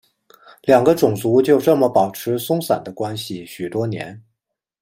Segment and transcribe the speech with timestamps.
[0.63, 4.19] 两个种族就这么保持松散的关系许多年。